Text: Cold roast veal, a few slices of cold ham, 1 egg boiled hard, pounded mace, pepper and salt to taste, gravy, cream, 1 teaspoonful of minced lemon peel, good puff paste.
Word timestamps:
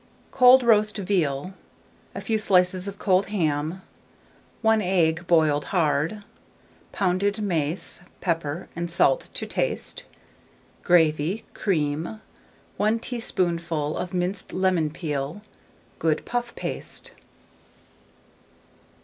Cold 0.31 0.63
roast 0.63 0.97
veal, 0.97 1.53
a 2.15 2.21
few 2.21 2.39
slices 2.39 2.87
of 2.87 2.97
cold 2.97 3.27
ham, 3.27 3.83
1 4.63 4.81
egg 4.81 5.27
boiled 5.27 5.65
hard, 5.65 6.23
pounded 6.91 7.39
mace, 7.39 8.01
pepper 8.19 8.67
and 8.75 8.89
salt 8.89 9.29
to 9.35 9.45
taste, 9.45 10.05
gravy, 10.81 11.45
cream, 11.53 12.19
1 12.77 12.97
teaspoonful 12.97 13.95
of 13.95 14.11
minced 14.11 14.53
lemon 14.53 14.89
peel, 14.89 15.43
good 15.99 16.25
puff 16.25 16.55
paste. 16.55 17.11